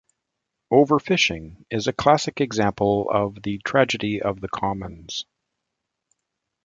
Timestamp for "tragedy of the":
3.59-4.47